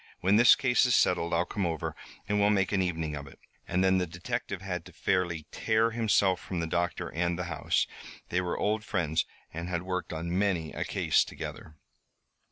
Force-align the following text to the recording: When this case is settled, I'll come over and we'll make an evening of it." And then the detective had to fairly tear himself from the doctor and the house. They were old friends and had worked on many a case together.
When 0.21 0.35
this 0.35 0.55
case 0.55 0.87
is 0.87 0.95
settled, 0.95 1.31
I'll 1.31 1.45
come 1.45 1.67
over 1.67 1.95
and 2.27 2.39
we'll 2.39 2.49
make 2.49 2.71
an 2.71 2.81
evening 2.81 3.15
of 3.15 3.27
it." 3.27 3.37
And 3.67 3.83
then 3.83 3.99
the 3.99 4.07
detective 4.07 4.59
had 4.59 4.83
to 4.85 4.91
fairly 4.91 5.45
tear 5.51 5.91
himself 5.91 6.39
from 6.39 6.59
the 6.59 6.65
doctor 6.65 7.09
and 7.09 7.37
the 7.37 7.43
house. 7.53 7.85
They 8.29 8.41
were 8.41 8.57
old 8.57 8.83
friends 8.83 9.27
and 9.53 9.69
had 9.69 9.83
worked 9.83 10.11
on 10.11 10.35
many 10.35 10.73
a 10.73 10.85
case 10.85 11.23
together. 11.23 11.75